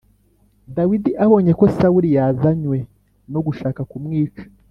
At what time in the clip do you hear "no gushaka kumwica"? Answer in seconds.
3.31-4.43